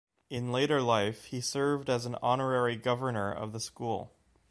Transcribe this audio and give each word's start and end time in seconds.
In 0.31 0.51
later 0.51 0.81
life, 0.81 1.25
he 1.25 1.39
served 1.41 1.87
as 1.87 2.07
an 2.07 2.15
Honorary 2.23 2.75
Governor 2.75 3.31
of 3.31 3.53
the 3.53 3.59
school. 3.59 4.11